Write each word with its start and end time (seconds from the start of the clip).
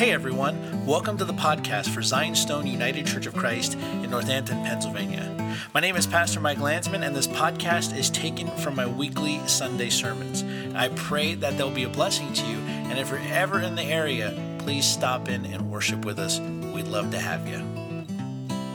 Hey 0.00 0.12
everyone, 0.12 0.86
welcome 0.86 1.18
to 1.18 1.26
the 1.26 1.34
podcast 1.34 1.90
for 1.90 2.00
Zion 2.00 2.34
Stone 2.34 2.66
United 2.66 3.04
Church 3.04 3.26
of 3.26 3.34
Christ 3.34 3.74
in 3.74 4.08
Northampton, 4.08 4.64
Pennsylvania. 4.64 5.58
My 5.74 5.80
name 5.80 5.94
is 5.94 6.06
Pastor 6.06 6.40
Mike 6.40 6.58
Landsman, 6.58 7.02
and 7.02 7.14
this 7.14 7.26
podcast 7.26 7.94
is 7.94 8.08
taken 8.08 8.46
from 8.46 8.76
my 8.76 8.86
weekly 8.86 9.46
Sunday 9.46 9.90
sermons. 9.90 10.42
I 10.74 10.88
pray 10.88 11.34
that 11.34 11.58
they'll 11.58 11.70
be 11.70 11.82
a 11.82 11.88
blessing 11.90 12.32
to 12.32 12.46
you, 12.46 12.56
and 12.56 12.98
if 12.98 13.10
you're 13.10 13.18
ever 13.18 13.60
in 13.60 13.74
the 13.74 13.82
area, 13.82 14.56
please 14.60 14.86
stop 14.86 15.28
in 15.28 15.44
and 15.44 15.70
worship 15.70 16.06
with 16.06 16.18
us. 16.18 16.40
We'd 16.40 16.88
love 16.88 17.10
to 17.10 17.18
have 17.18 17.46
you. 17.46 17.58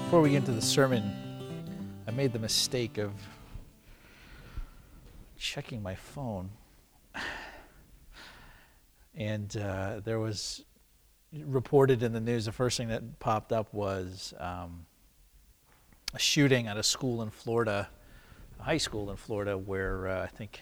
Before 0.03 0.21
we 0.21 0.29
get 0.29 0.37
into 0.37 0.51
the 0.51 0.61
sermon, 0.61 1.11
I 2.07 2.11
made 2.11 2.33
the 2.33 2.39
mistake 2.39 2.99
of 2.99 3.13
checking 5.39 5.81
my 5.81 5.95
phone. 5.95 6.51
And 9.17 9.55
uh, 9.55 10.01
there 10.03 10.19
was 10.19 10.65
reported 11.43 12.03
in 12.03 12.13
the 12.13 12.19
news, 12.19 12.45
the 12.45 12.51
first 12.51 12.77
thing 12.77 12.89
that 12.89 13.19
popped 13.19 13.51
up 13.51 13.73
was 13.73 14.33
um, 14.39 14.85
a 16.13 16.19
shooting 16.19 16.67
at 16.67 16.77
a 16.77 16.83
school 16.83 17.21
in 17.21 17.29
Florida, 17.29 17.89
a 18.59 18.63
high 18.63 18.77
school 18.77 19.11
in 19.11 19.17
Florida, 19.17 19.57
where 19.57 20.07
uh, 20.07 20.23
I 20.23 20.27
think 20.27 20.61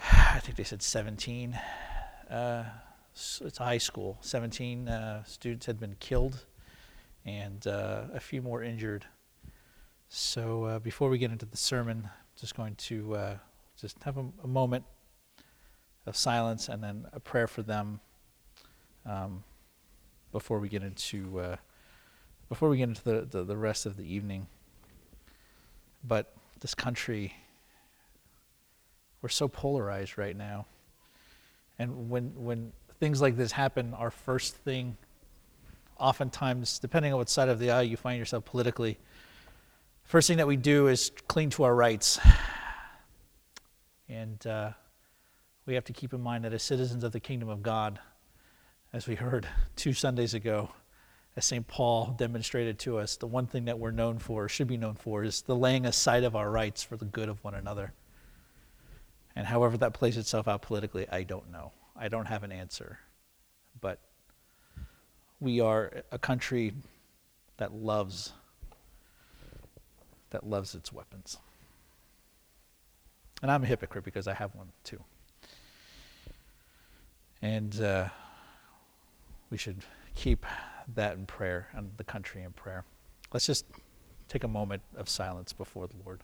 I 0.00 0.40
think 0.40 0.56
they 0.56 0.64
said 0.64 0.82
17. 0.82 1.58
Uh, 2.30 2.64
it's 3.12 3.60
a 3.60 3.64
high 3.64 3.78
school. 3.78 4.18
17 4.20 4.88
uh, 4.88 5.24
students 5.24 5.66
had 5.66 5.78
been 5.78 5.96
killed, 6.00 6.44
and 7.24 7.66
uh, 7.66 8.02
a 8.12 8.20
few 8.20 8.42
more 8.42 8.62
injured. 8.62 9.06
So 10.08 10.64
uh, 10.64 10.78
before 10.78 11.08
we 11.08 11.18
get 11.18 11.30
into 11.30 11.46
the 11.46 11.56
sermon, 11.56 12.02
I'm 12.04 12.10
just 12.36 12.56
going 12.56 12.74
to 12.76 13.14
uh, 13.14 13.36
just 13.80 14.02
have 14.04 14.18
a, 14.18 14.26
a 14.42 14.46
moment 14.46 14.84
of 16.06 16.16
silence 16.16 16.68
and 16.68 16.82
then 16.82 17.06
a 17.12 17.20
prayer 17.20 17.46
for 17.46 17.62
them 17.62 18.00
um, 19.06 19.44
before 20.32 20.58
we 20.58 20.68
get 20.68 20.82
into 20.82 21.38
uh, 21.38 21.56
before 22.48 22.68
we 22.68 22.76
get 22.76 22.88
into 22.88 23.04
the, 23.04 23.20
the, 23.30 23.44
the 23.44 23.56
rest 23.56 23.86
of 23.86 23.96
the 23.96 24.04
evening. 24.04 24.46
But 26.06 26.34
this 26.60 26.74
country, 26.74 27.34
we're 29.22 29.28
so 29.28 29.48
polarized 29.48 30.18
right 30.18 30.36
now, 30.36 30.66
and 31.78 32.10
when 32.10 32.32
when 32.36 32.72
things 33.00 33.20
like 33.20 33.36
this 33.36 33.52
happen, 33.52 33.94
our 33.94 34.10
first 34.10 34.56
thing, 34.56 34.96
oftentimes, 35.98 36.78
depending 36.78 37.12
on 37.12 37.18
what 37.18 37.28
side 37.28 37.48
of 37.48 37.58
the 37.58 37.70
aisle 37.70 37.82
you 37.82 37.96
find 37.96 38.18
yourself 38.18 38.44
politically, 38.44 38.98
first 40.04 40.28
thing 40.28 40.36
that 40.38 40.46
we 40.46 40.56
do 40.56 40.88
is 40.88 41.10
cling 41.28 41.50
to 41.50 41.64
our 41.64 41.74
rights, 41.74 42.18
and 44.08 44.46
uh, 44.46 44.70
we 45.64 45.74
have 45.74 45.84
to 45.84 45.92
keep 45.92 46.12
in 46.12 46.20
mind 46.20 46.44
that 46.44 46.52
as 46.52 46.62
citizens 46.62 47.04
of 47.04 47.12
the 47.12 47.20
kingdom 47.20 47.48
of 47.48 47.62
God 47.62 47.98
as 48.94 49.08
we 49.08 49.16
heard 49.16 49.48
two 49.74 49.92
Sundays 49.92 50.34
ago, 50.34 50.70
as 51.34 51.44
St. 51.44 51.66
Paul 51.66 52.14
demonstrated 52.16 52.78
to 52.78 52.98
us, 52.98 53.16
the 53.16 53.26
one 53.26 53.48
thing 53.48 53.64
that 53.64 53.80
we're 53.80 53.90
known 53.90 54.20
for, 54.20 54.48
should 54.48 54.68
be 54.68 54.76
known 54.76 54.94
for, 54.94 55.24
is 55.24 55.42
the 55.42 55.56
laying 55.56 55.84
aside 55.84 56.22
of 56.22 56.36
our 56.36 56.48
rights 56.48 56.84
for 56.84 56.96
the 56.96 57.04
good 57.04 57.28
of 57.28 57.42
one 57.42 57.56
another. 57.56 57.92
And 59.34 59.48
however 59.48 59.76
that 59.78 59.94
plays 59.94 60.16
itself 60.16 60.46
out 60.46 60.62
politically, 60.62 61.08
I 61.10 61.24
don't 61.24 61.50
know. 61.50 61.72
I 61.96 62.06
don't 62.06 62.26
have 62.26 62.44
an 62.44 62.52
answer. 62.52 63.00
But 63.80 63.98
we 65.40 65.58
are 65.58 66.04
a 66.12 66.18
country 66.18 66.72
that 67.56 67.74
loves 67.74 68.32
that 70.30 70.46
loves 70.46 70.74
its 70.76 70.92
weapons. 70.92 71.36
And 73.42 73.50
I'm 73.50 73.64
a 73.64 73.66
hypocrite 73.66 74.04
because 74.04 74.28
I 74.28 74.34
have 74.34 74.54
one 74.54 74.68
too. 74.84 75.00
And 77.42 77.80
uh, 77.80 78.08
we 79.54 79.58
should 79.58 79.84
keep 80.16 80.44
that 80.96 81.16
in 81.16 81.26
prayer 81.26 81.68
and 81.74 81.88
the 81.96 82.02
country 82.02 82.42
in 82.42 82.50
prayer. 82.50 82.82
Let's 83.32 83.46
just 83.46 83.64
take 84.28 84.42
a 84.42 84.48
moment 84.48 84.82
of 84.96 85.08
silence 85.08 85.52
before 85.52 85.86
the 85.86 85.94
Lord. 86.04 86.22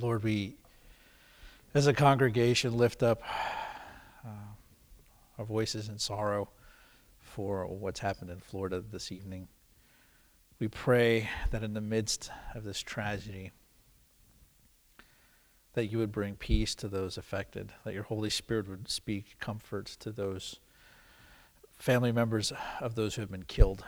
Lord, 0.00 0.22
we, 0.22 0.54
as 1.74 1.88
a 1.88 1.92
congregation, 1.92 2.78
lift 2.78 3.02
up 3.02 3.22
uh, 4.24 4.28
our 5.36 5.44
voices 5.44 5.88
in 5.88 5.98
sorrow 5.98 6.48
for 7.18 7.66
what's 7.66 7.98
happened 7.98 8.30
in 8.30 8.38
Florida 8.38 8.80
this 8.88 9.10
evening. 9.10 9.48
We 10.60 10.66
pray 10.66 11.28
that 11.52 11.62
in 11.62 11.74
the 11.74 11.80
midst 11.80 12.32
of 12.52 12.64
this 12.64 12.82
tragedy, 12.82 13.52
that 15.74 15.86
you 15.86 15.98
would 15.98 16.10
bring 16.10 16.34
peace 16.34 16.74
to 16.76 16.88
those 16.88 17.16
affected, 17.16 17.72
that 17.84 17.94
your 17.94 18.02
Holy 18.02 18.28
Spirit 18.28 18.68
would 18.68 18.90
speak 18.90 19.38
comfort 19.38 19.86
to 20.00 20.10
those 20.10 20.58
family 21.78 22.10
members 22.10 22.52
of 22.80 22.96
those 22.96 23.14
who 23.14 23.22
have 23.22 23.30
been 23.30 23.44
killed. 23.44 23.84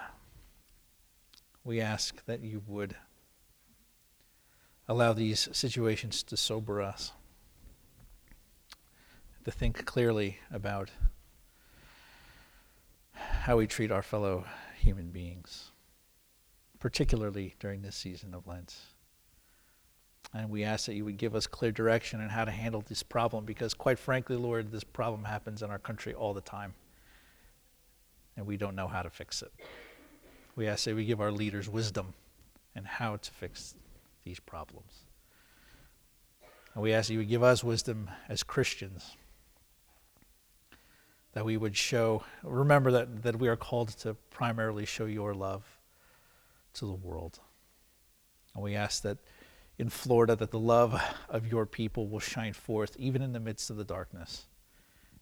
We 1.65 1.81
ask 1.81 2.25
that 2.27 2.41
you 2.41 2.63
would 2.69 2.95
allow 4.87 5.13
these 5.13 5.49
situations 5.51 6.23
to 6.23 6.37
sober 6.37 6.81
us, 6.81 7.11
to 9.45 9.51
think 9.51 9.85
clearly 9.87 10.39
about 10.53 10.93
how 13.13 13.57
we 13.57 13.67
treat 13.67 13.91
our 13.91 14.03
fellow 14.03 14.45
human 14.79 15.11
beings 15.11 15.73
particularly 16.81 17.55
during 17.61 17.83
this 17.83 17.95
season 17.95 18.35
of 18.35 18.47
Lent. 18.47 18.75
And 20.33 20.49
we 20.49 20.65
ask 20.65 20.87
that 20.87 20.95
you 20.95 21.05
would 21.05 21.17
give 21.17 21.35
us 21.35 21.47
clear 21.47 21.73
direction 21.73 22.21
on 22.21 22.29
how 22.29 22.45
to 22.45 22.51
handle 22.51 22.83
this 22.87 23.03
problem 23.03 23.45
because, 23.45 23.75
quite 23.75 23.99
frankly, 23.99 24.37
Lord, 24.37 24.73
this 24.73 24.85
problem 24.85 25.25
happens 25.25 25.63
in 25.63 25.71
our 25.71 25.79
country 25.79 26.15
all 26.15 26.35
the 26.35 26.41
time. 26.41 26.75
And 28.37 28.47
we 28.47 28.57
don't 28.57 28.77
know 28.77 28.89
how 28.89 29.03
to 29.03 29.11
fix 29.11 29.43
it. 29.43 29.53
We 30.57 30.67
ask 30.67 30.85
that 30.85 30.95
we 30.95 31.05
give 31.05 31.21
our 31.21 31.33
leaders 31.33 31.69
wisdom 31.69 32.15
and 32.75 32.87
how 32.87 33.17
to 33.17 33.31
fix 33.33 33.75
these 34.25 34.41
problems. 34.41 34.93
And 36.75 36.83
we 36.83 36.93
ask 36.93 37.09
that 37.09 37.15
you 37.15 37.19
would 37.19 37.29
give 37.29 37.43
us 37.43 37.65
wisdom 37.65 38.09
as 38.29 38.43
Christians 38.43 39.17
that 41.33 41.45
we 41.45 41.57
would 41.57 41.77
show, 41.77 42.25
remember 42.43 42.91
that, 42.91 43.23
that 43.23 43.37
we 43.37 43.49
are 43.49 43.57
called 43.57 43.89
to 43.89 44.15
primarily 44.31 44.85
show 44.85 45.05
your 45.05 45.33
love 45.33 45.80
to 46.75 46.87
the 46.87 46.93
world. 46.93 47.41
And 48.55 48.63
we 48.63 48.75
ask 48.75 49.03
that 49.03 49.19
in 49.79 49.89
Florida 49.89 50.37
that 50.37 50.51
the 50.51 50.59
love 50.59 51.01
of 51.29 51.47
your 51.47 51.67
people 51.67 52.09
will 52.09 52.21
shine 52.21 52.53
forth 52.53 52.97
even 52.99 53.23
in 53.23 53.33
the 53.33 53.41
midst 53.41 53.71
of 53.71 53.77
the 53.77 53.85
darkness 53.85 54.47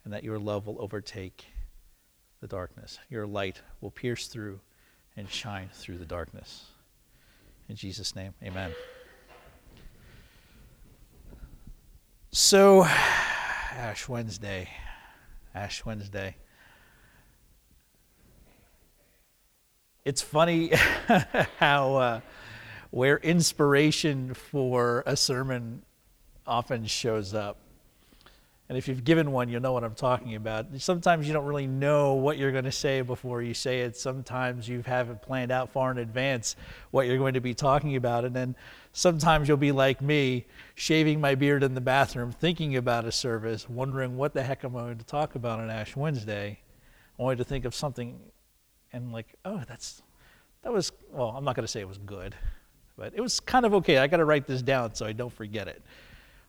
and 0.03 0.13
that 0.13 0.23
your 0.23 0.39
love 0.39 0.67
will 0.67 0.81
overtake 0.81 1.45
the 2.41 2.47
darkness. 2.47 2.99
Your 3.09 3.27
light 3.27 3.61
will 3.81 3.91
pierce 3.91 4.27
through 4.27 4.59
and 5.15 5.29
shine 5.29 5.69
through 5.73 5.97
the 5.97 6.05
darkness. 6.05 6.65
In 7.67 7.75
Jesus' 7.75 8.15
name, 8.15 8.33
amen. 8.43 8.71
So, 12.31 12.83
Ash 13.71 14.07
Wednesday. 14.07 14.69
Ash 15.53 15.85
Wednesday. 15.85 16.35
It's 20.05 20.21
funny 20.21 20.71
how 21.59 21.95
uh, 21.95 22.21
where 22.91 23.17
inspiration 23.17 24.33
for 24.33 25.03
a 25.05 25.15
sermon 25.15 25.83
often 26.47 26.85
shows 26.85 27.33
up. 27.33 27.57
And 28.69 28.77
if 28.77 28.87
you've 28.87 29.03
given 29.03 29.31
one, 29.31 29.49
you'll 29.49 29.61
know 29.61 29.73
what 29.73 29.83
I'm 29.83 29.95
talking 29.95 30.35
about. 30.35 30.67
Sometimes 30.77 31.25
you 31.25 31.33
don't 31.33 31.45
really 31.45 31.65
know 31.65 32.13
what 32.13 32.37
you're 32.37 32.51
going 32.51 32.65
to 32.65 32.71
say 32.71 33.01
before 33.01 33.41
you 33.41 33.55
say 33.55 33.81
it. 33.81 33.97
Sometimes 33.97 34.69
you 34.69 34.83
have 34.83 35.09
it 35.09 35.23
planned 35.23 35.51
out 35.51 35.71
far 35.71 35.89
in 35.89 35.97
advance 35.97 36.55
what 36.91 37.07
you're 37.07 37.17
going 37.17 37.33
to 37.33 37.41
be 37.41 37.55
talking 37.55 37.95
about. 37.95 38.25
And 38.25 38.35
then 38.35 38.55
sometimes 38.93 39.47
you'll 39.47 39.57
be 39.57 39.71
like 39.71 40.03
me, 40.03 40.45
shaving 40.75 41.19
my 41.19 41.33
beard 41.33 41.63
in 41.63 41.73
the 41.73 41.81
bathroom, 41.81 42.31
thinking 42.31 42.75
about 42.75 43.05
a 43.05 43.11
service, 43.11 43.67
wondering 43.67 44.17
what 44.17 44.35
the 44.35 44.43
heck 44.43 44.63
I'm 44.63 44.75
I 44.75 44.81
going 44.81 44.97
to 44.99 45.05
talk 45.05 45.33
about 45.33 45.59
on 45.59 45.71
Ash 45.71 45.95
Wednesday, 45.95 46.59
only 47.17 47.37
to 47.37 47.43
think 47.43 47.65
of 47.65 47.73
something 47.73 48.19
and 48.93 49.11
like, 49.11 49.35
oh, 49.45 49.61
that's 49.67 50.01
that 50.63 50.73
was 50.73 50.91
well, 51.11 51.29
I'm 51.29 51.43
not 51.43 51.55
going 51.55 51.63
to 51.63 51.71
say 51.71 51.79
it 51.79 51.87
was 51.87 51.97
good, 51.99 52.35
but 52.97 53.13
it 53.15 53.21
was 53.21 53.39
kind 53.39 53.65
of 53.65 53.73
okay. 53.75 53.97
I 53.97 54.07
got 54.07 54.17
to 54.17 54.25
write 54.25 54.47
this 54.47 54.61
down 54.61 54.95
so 54.95 55.05
I 55.05 55.13
don't 55.13 55.31
forget 55.31 55.67
it. 55.67 55.81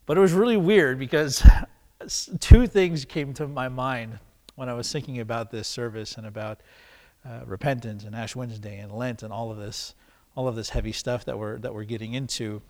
But 0.07 0.17
it 0.19 0.21
was 0.21 0.33
really 0.33 0.57
weird 0.57 0.99
because 0.99 1.43
two 2.41 2.67
things 2.67 3.05
came 3.05 3.33
to 3.35 3.47
my 3.47 3.69
mind 3.69 4.19
when 4.57 4.69
I 4.69 4.75
was 4.75 4.91
thinking 4.91 5.21
about 5.21 5.51
this 5.51 5.69
service 5.69 6.17
and 6.17 6.27
about 6.27 6.61
uh, 7.25 7.41
repentance 7.47 8.05
and 8.05 8.15
Ash 8.15 8.35
Wednesday 8.35 8.79
and 8.79 8.93
Lent 8.93 9.23
and 9.23 9.33
all 9.33 9.51
of 9.51 9.59
this, 9.59 9.95
all 10.35 10.49
of 10.49 10.57
this 10.57 10.71
heavy 10.71 10.93
stuff 10.93 11.25
that 11.27 11.39
we're 11.39 11.59
that 11.59 11.73
we're 11.73 11.85
getting 11.85 12.15
into. 12.15 12.61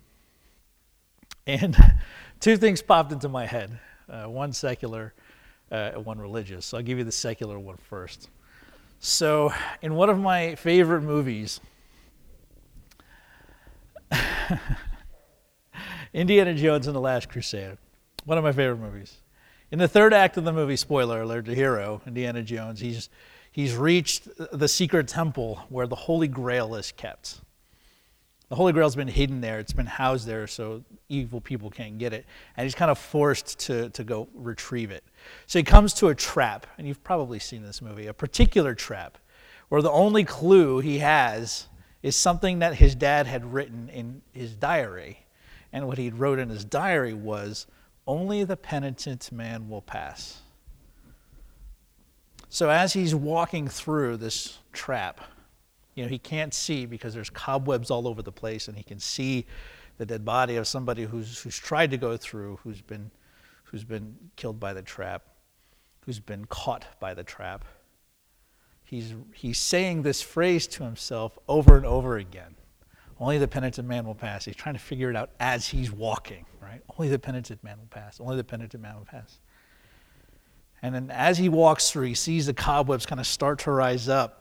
And 1.47 1.75
two 2.39 2.57
things 2.57 2.81
popped 2.81 3.11
into 3.11 3.29
my 3.29 3.45
head: 3.45 3.79
uh, 4.09 4.25
one 4.25 4.53
secular, 4.53 5.13
uh, 5.71 5.91
one 5.93 6.19
religious. 6.19 6.67
So 6.67 6.77
I'll 6.77 6.83
give 6.83 6.97
you 6.97 7.03
the 7.03 7.11
secular 7.11 7.57
one 7.57 7.77
first. 7.77 8.29
So, 9.03 9.51
in 9.81 9.95
one 9.95 10.11
of 10.11 10.19
my 10.19 10.53
favorite 10.53 11.01
movies, 11.01 11.59
Indiana 16.13 16.53
Jones 16.53 16.85
and 16.85 16.95
the 16.95 17.01
Last 17.01 17.27
Crusade, 17.27 17.79
one 18.25 18.37
of 18.37 18.43
my 18.43 18.51
favorite 18.51 18.77
movies. 18.77 19.17
In 19.71 19.79
the 19.79 19.87
third 19.87 20.13
act 20.13 20.37
of 20.37 20.43
the 20.43 20.53
movie, 20.53 20.75
spoiler 20.75 21.23
alert, 21.23 21.45
the 21.45 21.55
hero, 21.55 21.99
Indiana 22.05 22.43
Jones, 22.43 22.79
he's, 22.79 23.09
he's 23.51 23.75
reached 23.75 24.27
the 24.51 24.67
secret 24.67 25.07
temple 25.07 25.59
where 25.69 25.87
the 25.87 25.95
Holy 25.95 26.27
Grail 26.27 26.75
is 26.75 26.91
kept. 26.91 27.41
The 28.49 28.55
Holy 28.55 28.71
Grail's 28.71 28.95
been 28.95 29.07
hidden 29.07 29.41
there, 29.41 29.57
it's 29.57 29.73
been 29.73 29.87
housed 29.87 30.27
there 30.27 30.45
so 30.45 30.83
evil 31.11 31.41
people 31.41 31.69
can't 31.69 31.97
get 31.97 32.13
it. 32.13 32.25
And 32.55 32.65
he's 32.65 32.73
kind 32.73 32.89
of 32.89 32.97
forced 32.97 33.59
to, 33.59 33.89
to 33.89 34.03
go 34.03 34.27
retrieve 34.33 34.91
it. 34.91 35.03
So 35.45 35.59
he 35.59 35.63
comes 35.63 35.93
to 35.95 36.07
a 36.07 36.15
trap, 36.15 36.65
and 36.77 36.87
you've 36.87 37.03
probably 37.03 37.39
seen 37.39 37.61
this 37.61 37.81
movie, 37.81 38.07
a 38.07 38.13
particular 38.13 38.73
trap, 38.73 39.17
where 39.69 39.81
the 39.81 39.91
only 39.91 40.23
clue 40.23 40.79
he 40.79 40.99
has 40.99 41.67
is 42.01 42.15
something 42.15 42.59
that 42.59 42.75
his 42.75 42.95
dad 42.95 43.27
had 43.27 43.53
written 43.53 43.89
in 43.89 44.21
his 44.31 44.55
diary. 44.55 45.25
And 45.71 45.87
what 45.87 45.97
he 45.97 46.09
wrote 46.09 46.39
in 46.39 46.49
his 46.49 46.65
diary 46.65 47.13
was, 47.13 47.67
Only 48.07 48.43
the 48.43 48.57
penitent 48.57 49.31
man 49.31 49.69
will 49.69 49.81
pass. 49.81 50.41
So 52.49 52.69
as 52.69 52.91
he's 52.91 53.15
walking 53.15 53.67
through 53.67 54.17
this 54.17 54.57
trap, 54.73 55.21
you 55.95 56.03
know, 56.03 56.09
he 56.09 56.19
can't 56.19 56.53
see 56.53 56.85
because 56.85 57.13
there's 57.13 57.29
cobwebs 57.29 57.91
all 57.91 58.07
over 58.07 58.21
the 58.21 58.31
place, 58.31 58.67
and 58.67 58.77
he 58.77 58.83
can 58.83 58.99
see 58.99 59.45
the 60.01 60.05
dead 60.07 60.25
body 60.25 60.55
of 60.55 60.67
somebody 60.67 61.03
who's, 61.03 61.37
who's 61.41 61.55
tried 61.55 61.91
to 61.91 61.97
go 61.97 62.17
through, 62.17 62.57
who's 62.63 62.81
been, 62.81 63.11
who's 63.65 63.83
been 63.83 64.15
killed 64.35 64.59
by 64.59 64.73
the 64.73 64.81
trap, 64.81 65.21
who's 66.03 66.19
been 66.19 66.43
caught 66.45 66.99
by 66.99 67.13
the 67.13 67.23
trap. 67.23 67.63
He's, 68.83 69.13
he's 69.35 69.59
saying 69.59 70.01
this 70.01 70.19
phrase 70.19 70.65
to 70.69 70.83
himself 70.83 71.37
over 71.47 71.77
and 71.77 71.85
over 71.85 72.17
again. 72.17 72.55
Only 73.19 73.37
the 73.37 73.47
penitent 73.47 73.87
man 73.87 74.03
will 74.07 74.15
pass. 74.15 74.43
He's 74.43 74.55
trying 74.55 74.73
to 74.73 74.81
figure 74.81 75.11
it 75.11 75.15
out 75.15 75.29
as 75.39 75.67
he's 75.67 75.91
walking, 75.91 76.47
right? 76.59 76.81
Only 76.97 77.11
the 77.11 77.19
penitent 77.19 77.63
man 77.63 77.77
will 77.77 77.85
pass. 77.91 78.19
Only 78.19 78.37
the 78.37 78.43
penitent 78.43 78.81
man 78.81 78.95
will 78.95 79.05
pass. 79.05 79.37
And 80.81 80.95
then 80.95 81.11
as 81.11 81.37
he 81.37 81.47
walks 81.47 81.91
through, 81.91 82.07
he 82.07 82.15
sees 82.15 82.47
the 82.47 82.55
cobwebs 82.55 83.05
kind 83.05 83.21
of 83.21 83.27
start 83.27 83.59
to 83.59 83.71
rise 83.71 84.09
up 84.09 84.40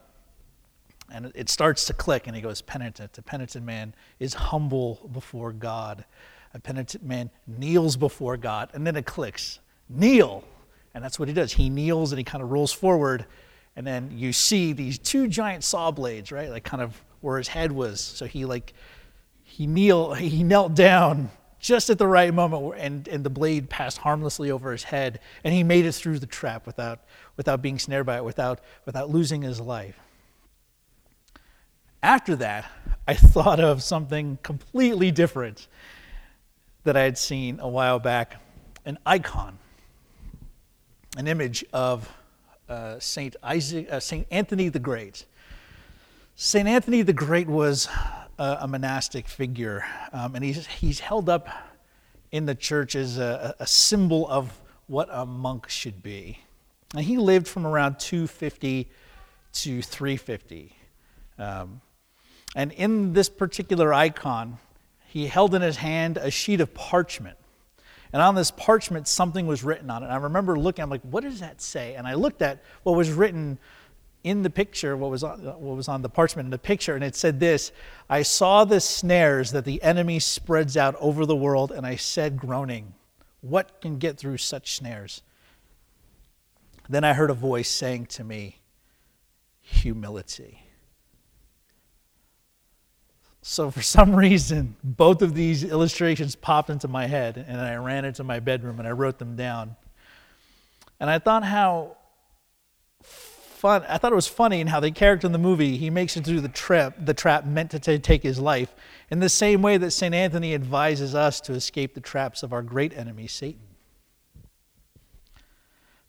and 1.13 1.33
it 1.35 1.49
starts 1.49 1.87
to 1.87 1.93
click, 1.93 2.27
and 2.27 2.37
he 2.37 2.43
goes, 2.43 2.63
Penitent. 2.63 3.19
A 3.19 3.23
penitent 3.23 3.65
man 3.65 3.95
is 4.19 4.35
humble 4.35 5.09
before 5.13 5.53
God. 5.53 6.05
A 6.55 6.59
penitent 6.59 7.05
man 7.05 7.31
kneels 7.47 7.97
before 7.97 8.37
God. 8.37 8.71
And 8.75 8.87
then 8.87 8.97
it 8.97 9.07
clicks 9.07 9.61
kneel. 9.89 10.45
And 10.95 11.05
that's 11.05 11.19
what 11.19 11.29
he 11.29 11.35
does. 11.35 11.53
He 11.53 11.69
kneels 11.69 12.13
and 12.13 12.19
he 12.19 12.25
kind 12.25 12.43
of 12.43 12.51
rolls 12.51 12.73
forward. 12.73 13.27
And 13.77 13.87
then 13.87 14.11
you 14.13 14.33
see 14.33 14.73
these 14.73 14.99
two 14.99 15.29
giant 15.29 15.63
saw 15.63 15.91
blades, 15.91 16.33
right? 16.33 16.51
Like 16.51 16.65
kind 16.65 16.83
of 16.83 17.01
where 17.21 17.39
his 17.39 17.49
head 17.49 17.71
was. 17.71 18.01
So 18.01 18.27
he 18.27 18.45
like, 18.45 18.73
he 19.45 19.67
kneel, 19.67 20.15
he 20.15 20.43
knelt 20.43 20.75
down 20.75 21.31
just 21.61 21.91
at 21.91 21.99
the 21.99 22.07
right 22.07 22.33
moment 22.33 22.75
and, 22.79 23.07
and 23.07 23.23
the 23.23 23.31
blade 23.31 23.69
passed 23.69 23.99
harmlessly 23.99 24.51
over 24.51 24.73
his 24.73 24.83
head 24.83 25.21
and 25.45 25.53
he 25.53 25.63
made 25.63 25.85
it 25.85 25.93
through 25.93 26.19
the 26.19 26.27
trap 26.27 26.67
without, 26.67 27.01
without 27.37 27.61
being 27.63 27.79
snared 27.79 28.07
by 28.07 28.17
it, 28.17 28.25
without, 28.25 28.61
without 28.87 29.11
losing 29.11 29.43
his 29.43 29.61
life. 29.61 29.99
After 32.03 32.37
that, 32.37 32.71
I 33.07 33.15
thought 33.15 33.61
of 33.61 33.83
something 33.83 34.39
completely 34.43 35.11
different 35.11 35.69
that 36.85 36.97
I 36.97 37.03
had 37.03 37.19
seen 37.19 37.61
a 37.61 37.69
while 37.69 37.99
back 37.99 38.37
an 38.87 38.99
icon, 39.05 39.59
an 41.17 41.27
image 41.27 41.65
of 41.73 42.11
uh, 42.69 42.99
Saint 42.99 43.37
Isaac, 43.43 43.87
uh, 43.91 44.01
Saint 44.01 44.27
Anthony 44.31 44.69
the 44.69 44.79
Great. 44.79 45.27
Saint 46.35 46.67
Anthony 46.67 47.03
the 47.03 47.13
Great 47.13 47.47
was 47.47 47.89
a, 48.39 48.67
monastic 48.67 49.29
figure, 49.29 49.85
um, 50.15 50.35
and 50.35 50.43
he's 50.43 50.67
he's 50.67 51.01
held 51.01 51.29
up 51.29 51.49
in 52.33 52.47
the 52.47 52.55
church 52.55 52.97
as 52.97 53.19
a, 53.19 53.55
a, 53.59 53.67
symbol 53.67 54.27
of 54.29 54.59
what 54.87 55.09
a 55.11 55.27
monk 55.27 55.69
should 55.69 56.03
be. 56.03 56.39
And 56.95 57.05
he 57.05 57.19
lived 57.19 57.47
from 57.47 57.67
around 57.67 57.99
250 57.99 58.89
to 59.53 59.83
350. 59.83 60.75
Um, 61.39 61.81
and 62.55 62.73
in 62.73 63.13
this 63.13 63.29
particular 63.29 63.95
icon, 63.95 64.59
he 65.07 65.27
held 65.27 65.55
in 65.55 65.63
his 65.63 65.77
hand 65.77 66.17
a 66.17 66.31
sheet 66.31 66.61
of 66.61 66.75
parchment. 66.75 67.37
And 68.13 68.21
on 68.21 68.35
this 68.35 68.51
parchment, 68.51 69.07
something 69.07 69.47
was 69.47 69.63
written 69.63 69.89
on 69.91 70.03
it. 70.03 70.07
And 70.07 70.13
I 70.13 70.17
remember 70.17 70.59
looking, 70.59 70.83
I'm 70.83 70.91
like, 70.91 71.03
what 71.03 71.23
does 71.23 71.41
that 71.41 71.61
say? 71.61 71.95
And 71.95 72.07
I 72.07 72.15
looked 72.15 72.43
at 72.43 72.63
what 72.83 72.97
was 72.97 73.11
written 73.11 73.59
in 74.23 74.43
the 74.43 74.51
picture, 74.51 74.97
what 74.97 75.11
was 75.11 75.25
on, 75.25 75.41
what 75.41 75.77
was 75.77 75.89
on 75.89 76.03
the 76.03 76.09
parchment 76.09 76.47
in 76.47 76.51
the 76.51 76.59
picture, 76.59 76.95
and 76.95 77.03
it 77.03 77.17
said 77.17 77.41
this 77.41 77.73
I 78.09 78.23
saw 78.23 78.65
the 78.65 78.81
snares 78.81 79.53
that 79.53 79.65
the 79.65 79.83
enemy 79.83 80.19
spreads 80.19 80.77
out 80.77 80.95
over 81.01 81.25
the 81.25 81.37
world, 81.37 81.73
and 81.73 81.87
I 81.87 81.97
said, 81.97 82.37
groaning, 82.37 82.95
What 83.41 83.81
can 83.81 83.99
get 83.99 84.19
through 84.19 84.37
such 84.39 84.75
snares? 84.75 85.23
Then 86.89 87.05
I 87.05 87.15
heard 87.15 87.31
a 87.31 87.35
voice 87.35 87.69
saying 87.69 88.07
to 88.07 88.25
me, 88.25 88.61
Humility. 89.63 90.65
So, 93.43 93.71
for 93.71 93.83
some 93.97 94.15
reason, 94.15 94.77
both 94.83 95.23
of 95.23 95.35
these 95.35 95.65
illustrations 95.65 96.37
popped 96.37 96.71
into 96.71 96.89
my 96.89 97.07
head, 97.07 97.45
and 97.49 97.61
I 97.61 97.77
ran 97.77 98.05
into 98.05 98.25
my 98.25 98.41
bedroom 98.41 98.79
and 98.79 98.87
I 98.87 98.93
wrote 98.93 99.19
them 99.19 99.37
down. 99.37 99.77
And 100.99 101.09
I 101.09 101.19
thought 101.19 101.45
how 101.45 101.97
fun, 103.03 103.85
I 103.89 103.99
thought 103.99 104.13
it 104.13 104.17
was 104.17 104.27
funny 104.27 104.61
in 104.61 104.67
how 104.67 104.81
the 104.81 104.91
character 104.91 105.27
in 105.27 105.33
the 105.33 105.39
movie, 105.39 105.77
he 105.77 105.91
makes 105.91 106.17
it 106.17 106.25
through 106.25 106.43
the 106.43 106.49
trap, 106.49 106.95
the 106.99 107.15
trap 107.15 107.47
meant 107.47 107.71
to 107.71 107.79
t- 107.79 107.99
take 107.99 108.23
his 108.23 108.39
life, 108.39 108.75
in 109.11 109.21
the 109.21 109.29
same 109.29 109.63
way 109.63 109.77
that 109.79 109.91
St. 109.93 110.15
Anthony 110.15 110.55
advises 110.55 111.15
us 111.15 111.41
to 111.43 111.53
escape 111.53 111.95
the 111.95 112.01
traps 112.01 112.43
of 112.43 112.53
our 112.53 112.63
great 112.63 112.97
enemy, 112.97 113.27
Satan. 113.27 113.61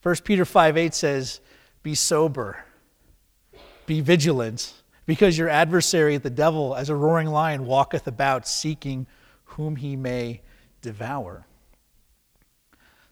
1 0.04 0.16
Peter 0.24 0.46
5 0.46 0.78
8 0.78 0.94
says, 0.94 1.40
Be 1.84 1.96
sober, 1.96 2.66
be 3.86 4.02
vigilant 4.02 4.74
because 5.06 5.38
your 5.38 5.50
adversary, 5.50 6.18
the 6.18 6.30
devil, 6.30 6.76
as 6.76 6.90
a 6.90 6.96
roaring 6.96 7.28
lion, 7.28 7.66
walketh 7.66 8.08
about 8.08 8.48
seeking 8.48 9.08
whom 9.46 9.76
he 9.76 9.96
may 9.96 10.42
devour. 10.82 11.46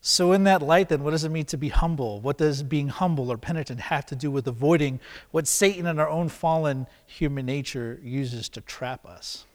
So, 0.02 0.32
in 0.32 0.46
that 0.46 0.62
light, 0.62 0.88
then, 0.88 1.04
what 1.04 1.12
does 1.12 1.26
it 1.26 1.30
mean 1.30 1.46
to 1.46 1.58
be 1.58 1.70
humble? 1.70 2.22
What 2.22 2.38
does 2.38 2.64
being 2.64 2.88
humble 2.88 3.30
or 3.30 3.38
penitent 3.38 3.82
have 3.82 4.06
to 4.08 4.16
do 4.16 4.32
with 4.32 4.48
avoiding 4.48 5.02
what 5.32 5.46
Satan 5.46 5.86
and 5.86 6.00
our 6.00 6.08
own 6.08 6.30
fallen 6.30 6.88
human 7.06 7.46
nature 7.46 8.00
uses 8.02 8.48
to 8.50 8.62
trap 8.62 9.06
us? 9.06 9.46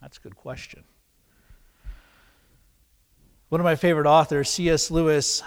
That's 0.00 0.18
a 0.18 0.20
good 0.20 0.36
question. 0.36 0.84
One 3.48 3.60
of 3.60 3.64
my 3.64 3.74
favorite 3.74 4.06
authors, 4.06 4.50
C.S. 4.50 4.90
Lewis, 4.90 5.42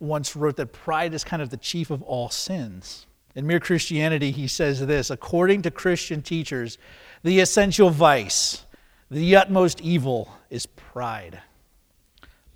once 0.00 0.34
wrote 0.34 0.56
that 0.56 0.72
pride 0.72 1.14
is 1.14 1.22
kind 1.22 1.42
of 1.42 1.50
the 1.50 1.56
chief 1.56 1.90
of 1.90 2.02
all 2.02 2.28
sins. 2.28 3.06
In 3.34 3.46
Mere 3.46 3.60
Christianity, 3.60 4.32
he 4.32 4.48
says 4.48 4.84
this 4.86 5.10
according 5.10 5.62
to 5.62 5.70
Christian 5.70 6.22
teachers, 6.22 6.78
the 7.22 7.40
essential 7.40 7.90
vice, 7.90 8.64
the 9.10 9.36
utmost 9.36 9.80
evil 9.80 10.32
is 10.50 10.66
pride, 10.66 11.40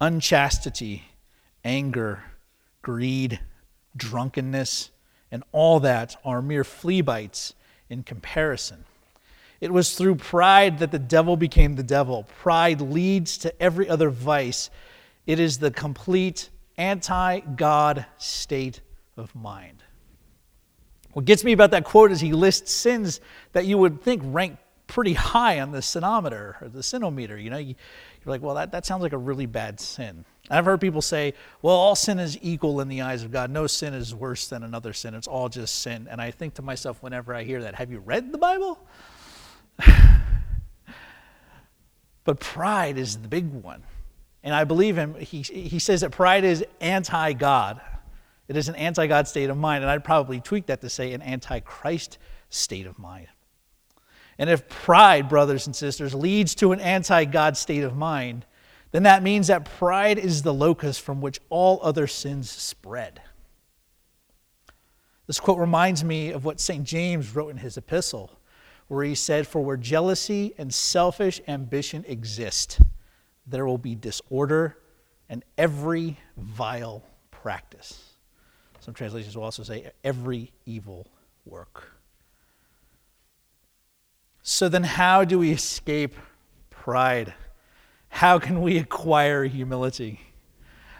unchastity, 0.00 1.04
anger, 1.64 2.24
greed, 2.82 3.40
drunkenness, 3.96 4.90
and 5.30 5.42
all 5.52 5.80
that 5.80 6.16
are 6.24 6.42
mere 6.42 6.64
flea 6.64 7.00
bites 7.00 7.54
in 7.88 8.02
comparison. 8.02 8.84
It 9.60 9.72
was 9.72 9.96
through 9.96 10.16
pride 10.16 10.78
that 10.80 10.90
the 10.90 10.98
devil 10.98 11.36
became 11.36 11.76
the 11.76 11.82
devil. 11.82 12.24
Pride 12.40 12.80
leads 12.80 13.38
to 13.38 13.62
every 13.62 13.88
other 13.88 14.10
vice. 14.10 14.68
It 15.26 15.40
is 15.40 15.58
the 15.58 15.70
complete 15.70 16.50
anti 16.76 17.40
God 17.40 18.04
state 18.18 18.80
of 19.16 19.34
mind. 19.34 19.82
What 21.14 21.24
gets 21.24 21.44
me 21.44 21.52
about 21.52 21.70
that 21.70 21.84
quote 21.84 22.10
is 22.10 22.20
he 22.20 22.32
lists 22.32 22.72
sins 22.72 23.20
that 23.52 23.66
you 23.66 23.78
would 23.78 24.02
think 24.02 24.22
rank 24.24 24.58
pretty 24.86 25.14
high 25.14 25.60
on 25.60 25.70
the 25.70 25.78
sinometer 25.78 26.60
or 26.60 26.68
the 26.68 26.80
sinometer. 26.80 27.42
You 27.42 27.50
know, 27.50 27.56
you, 27.56 27.74
are 28.26 28.30
like, 28.30 28.42
well, 28.42 28.56
that, 28.56 28.72
that 28.72 28.84
sounds 28.84 29.02
like 29.02 29.12
a 29.12 29.18
really 29.18 29.46
bad 29.46 29.80
sin. 29.80 30.24
I've 30.50 30.64
heard 30.64 30.80
people 30.80 31.00
say, 31.00 31.34
well, 31.62 31.76
all 31.76 31.94
sin 31.94 32.18
is 32.18 32.36
equal 32.42 32.80
in 32.80 32.88
the 32.88 33.02
eyes 33.02 33.22
of 33.22 33.30
God. 33.30 33.50
No 33.50 33.66
sin 33.66 33.94
is 33.94 34.14
worse 34.14 34.48
than 34.48 34.64
another 34.64 34.92
sin. 34.92 35.14
It's 35.14 35.28
all 35.28 35.48
just 35.48 35.78
sin. 35.78 36.08
And 36.10 36.20
I 36.20 36.30
think 36.32 36.54
to 36.54 36.62
myself 36.62 37.02
whenever 37.02 37.32
I 37.32 37.44
hear 37.44 37.62
that, 37.62 37.76
have 37.76 37.90
you 37.90 38.00
read 38.00 38.32
the 38.32 38.38
Bible? 38.38 38.78
but 42.24 42.40
pride 42.40 42.98
is 42.98 43.16
the 43.18 43.28
big 43.28 43.50
one. 43.52 43.84
And 44.42 44.52
I 44.54 44.64
believe 44.64 44.96
him. 44.96 45.14
He, 45.14 45.42
he 45.42 45.78
says 45.78 46.02
that 46.02 46.10
pride 46.10 46.44
is 46.44 46.64
anti 46.80 47.32
God. 47.34 47.80
It 48.48 48.56
is 48.56 48.68
an 48.68 48.74
anti 48.74 49.06
God 49.06 49.26
state 49.26 49.50
of 49.50 49.56
mind, 49.56 49.82
and 49.82 49.90
I'd 49.90 50.04
probably 50.04 50.40
tweak 50.40 50.66
that 50.66 50.80
to 50.82 50.88
say 50.88 51.12
an 51.12 51.22
anti 51.22 51.60
Christ 51.60 52.18
state 52.50 52.86
of 52.86 52.98
mind. 52.98 53.28
And 54.38 54.50
if 54.50 54.68
pride, 54.68 55.28
brothers 55.28 55.66
and 55.66 55.74
sisters, 55.74 56.14
leads 56.14 56.54
to 56.56 56.72
an 56.72 56.80
anti 56.80 57.24
God 57.24 57.56
state 57.56 57.84
of 57.84 57.96
mind, 57.96 58.44
then 58.90 59.04
that 59.04 59.22
means 59.22 59.46
that 59.46 59.64
pride 59.64 60.18
is 60.18 60.42
the 60.42 60.54
locus 60.54 60.98
from 60.98 61.20
which 61.20 61.40
all 61.48 61.80
other 61.82 62.06
sins 62.06 62.50
spread. 62.50 63.20
This 65.26 65.40
quote 65.40 65.58
reminds 65.58 66.04
me 66.04 66.30
of 66.30 66.44
what 66.44 66.60
St. 66.60 66.84
James 66.84 67.34
wrote 67.34 67.48
in 67.48 67.56
his 67.56 67.76
epistle, 67.76 68.38
where 68.88 69.04
he 69.04 69.14
said, 69.14 69.46
For 69.46 69.64
where 69.64 69.78
jealousy 69.78 70.52
and 70.58 70.72
selfish 70.72 71.40
ambition 71.48 72.04
exist, 72.06 72.80
there 73.46 73.64
will 73.64 73.78
be 73.78 73.94
disorder 73.94 74.76
and 75.28 75.44
every 75.56 76.18
vile 76.36 77.02
practice. 77.30 78.13
Some 78.84 78.92
translations 78.92 79.34
will 79.34 79.44
also 79.44 79.62
say 79.62 79.90
every 80.04 80.52
evil 80.66 81.06
work. 81.46 81.90
So 84.42 84.68
then, 84.68 84.82
how 84.84 85.24
do 85.24 85.38
we 85.38 85.52
escape 85.52 86.14
pride? 86.68 87.32
How 88.10 88.38
can 88.38 88.60
we 88.60 88.76
acquire 88.76 89.44
humility? 89.44 90.20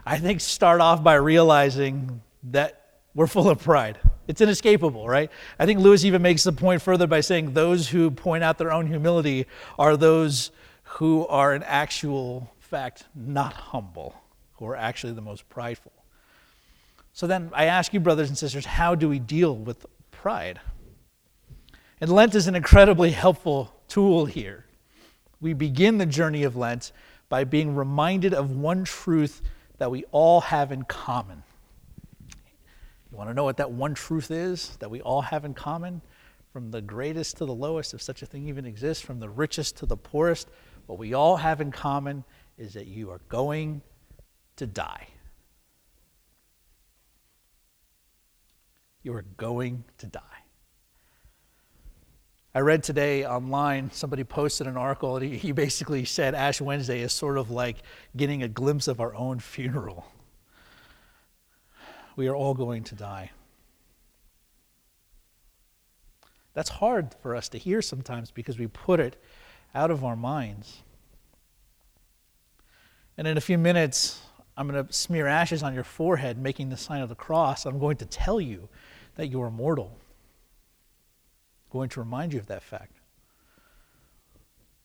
I 0.07 0.19
think 0.19 0.41
start 0.41 0.81
off 0.81 1.05
by 1.05 1.17
realizing 1.17 2.23
that 2.45 3.01
we're 3.15 3.27
full 3.27 3.51
of 3.51 3.63
pride. 3.63 3.99
It's 4.29 4.41
inescapable, 4.41 5.07
right? 5.07 5.31
I 5.59 5.67
think 5.67 5.79
Lewis 5.79 6.07
even 6.07 6.23
makes 6.23 6.43
the 6.43 6.53
point 6.53 6.81
further 6.81 7.07
by 7.07 7.21
saying 7.21 7.53
those 7.53 7.91
who 7.91 8.11
point 8.11 8.43
out 8.43 8.57
their 8.57 8.73
own 8.73 8.87
humility 8.87 9.45
are 9.79 9.99
those 9.99 10.53
who 10.85 11.27
are 11.27 11.55
in 11.55 11.63
actual 11.65 12.51
fact 12.61 13.05
not 13.15 13.53
humble, 13.53 14.15
who 14.55 14.65
are 14.65 14.77
actually 14.77 15.13
the 15.13 15.21
most 15.21 15.47
prideful. 15.51 15.93
So 17.15 17.29
then 17.29 17.51
I 17.55 17.67
ask 17.67 17.95
you, 17.95 18.01
brothers 18.01 18.29
and 18.29 18.37
sisters, 18.37 18.67
how 18.67 18.97
do 18.97 19.09
we 19.09 19.21
deal 19.21 19.55
with 19.55 19.87
pride? 20.11 20.61
And 22.01 22.11
Lent 22.11 22.35
is 22.35 22.49
an 22.49 22.57
incredibly 22.57 23.13
helpful 23.13 23.73
tool 23.87 24.27
here. 24.27 24.67
We 25.41 25.53
begin 25.53 25.99
the 25.99 26.07
journey 26.07 26.43
of 26.43 26.57
Lent 26.57 26.91
by 27.29 27.45
being 27.45 27.77
reminded 27.77 28.35
of 28.35 28.51
one 28.51 28.83
truth 28.83 29.43
that 29.79 29.93
we 29.93 30.03
all 30.11 30.41
have 30.41 30.73
in 30.73 30.83
common. 30.83 31.45
You 33.13 33.17
want 33.17 33.31
to 33.31 33.35
know 33.35 33.45
what 33.45 33.59
that 33.59 33.71
one 33.71 33.95
truth 33.95 34.33
is 34.33 34.77
that 34.81 34.91
we 34.91 35.01
all 35.01 35.23
have 35.23 35.45
in 35.45 35.55
common? 35.55 36.03
From 36.53 36.73
the 36.73 36.83
greatest 36.83 37.37
to 37.37 37.47
the 37.47 37.55
lowest, 37.55 37.95
if 37.95 38.03
such 38.03 38.23
a 38.23 38.27
thing 38.27 38.49
even 38.49 38.67
exists, 38.67 39.05
from 39.05 39.21
the 39.21 39.31
richest 39.31 39.77
to 39.77 39.87
the 39.87 39.97
poorest, 39.97 40.49
what 40.87 40.99
we 40.99 41.15
all 41.15 41.37
have 41.37 41.61
in 41.61 41.71
common 41.71 42.25
is 42.59 42.73
that 42.75 42.89
you 42.89 43.09
are 43.11 43.21
going 43.29 43.83
to 44.57 44.67
die. 44.67 45.07
You 49.05 49.15
are 49.15 49.25
going 49.37 49.85
to 49.99 50.07
die. 50.07 50.21
I 52.55 52.61
read 52.61 52.83
today 52.83 53.27
online, 53.27 53.91
somebody 53.91 54.25
posted 54.25 54.67
an 54.67 54.77
article, 54.77 55.17
and 55.17 55.35
he, 55.35 55.53
basically 55.53 56.05
said 56.05 56.35
Ash 56.35 56.61
Wednesday 56.61 57.01
is 57.01 57.13
sort 57.13 57.37
of 57.37 57.51
like 57.51 57.77
getting 58.17 58.43
a 58.43 58.49
glimpse 58.49 58.89
of 58.89 59.01
our 59.01 59.15
own 59.15 59.41
funeral. 59.41 60.07
We 62.17 62.29
are 62.29 62.35
all 62.35 62.55
going 62.55 62.85
to 62.85 62.95
die. 62.95 63.33
That's 66.55 66.71
hard 66.71 67.15
for 67.21 67.37
us 67.37 67.49
to 67.51 67.59
hear 67.59 67.83
sometimes 67.83 68.31
because 68.31 68.59
we 68.59 68.69
put 68.69 69.01
it 69.01 69.21
out 69.75 69.91
of 69.91 70.05
our 70.05 70.17
minds. 70.17 70.83
And 73.19 73.27
in 73.27 73.37
a 73.37 73.41
few 73.41 73.59
minutes, 73.59 74.21
I'm 74.57 74.69
going 74.69 74.87
to 74.87 74.93
smear 74.93 75.27
ashes 75.27 75.65
on 75.65 75.75
your 75.75 75.83
forehead, 75.83 76.39
making 76.39 76.71
the 76.71 76.77
sign 76.77 77.03
of 77.03 77.09
the 77.09 77.17
cross. 77.17 77.67
I'm 77.67 77.81
going 77.81 77.97
to 77.97 78.07
tell 78.07 78.41
you 78.41 78.69
that 79.17 79.29
you 79.29 79.41
are 79.43 79.51
mortal 79.51 79.99
going 81.75 81.89
to 81.89 81.99
remind 81.99 82.33
you 82.33 82.39
of 82.39 82.47
that 82.47 82.63
fact. 82.63 83.01